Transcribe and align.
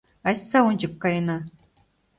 Айста 0.27 0.57
ончык 0.69 0.93
каена. 1.01 1.37